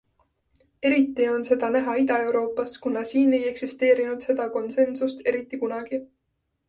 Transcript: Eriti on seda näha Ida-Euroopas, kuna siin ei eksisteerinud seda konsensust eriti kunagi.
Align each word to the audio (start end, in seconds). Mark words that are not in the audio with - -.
Eriti 0.89 1.27
on 1.33 1.43
seda 1.49 1.69
näha 1.75 1.93
Ida-Euroopas, 2.03 2.73
kuna 2.87 3.03
siin 3.09 3.37
ei 3.41 3.43
eksisteerinud 3.53 4.27
seda 4.29 4.49
konsensust 4.59 5.23
eriti 5.33 5.61
kunagi. 5.67 6.01